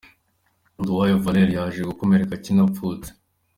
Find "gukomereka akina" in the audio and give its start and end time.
1.89-2.61